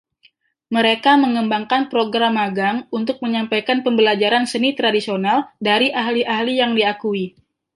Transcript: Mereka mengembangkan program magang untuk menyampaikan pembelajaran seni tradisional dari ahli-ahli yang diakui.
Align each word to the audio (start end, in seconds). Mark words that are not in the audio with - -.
Mereka 0.75 1.11
mengembangkan 1.23 1.81
program 1.91 2.33
magang 2.41 2.77
untuk 2.97 3.17
menyampaikan 3.23 3.77
pembelajaran 3.85 4.43
seni 4.51 4.69
tradisional 4.79 5.37
dari 5.67 5.87
ahli-ahli 6.03 6.53
yang 6.61 6.71
diakui. 6.77 7.25